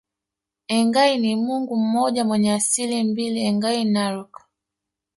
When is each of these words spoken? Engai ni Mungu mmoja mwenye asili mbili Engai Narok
Engai 0.67 1.17
ni 1.17 1.35
Mungu 1.35 1.75
mmoja 1.77 2.25
mwenye 2.25 2.53
asili 2.53 3.03
mbili 3.03 3.39
Engai 3.41 3.85
Narok 3.85 4.41